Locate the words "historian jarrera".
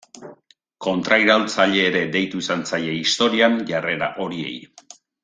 3.03-4.09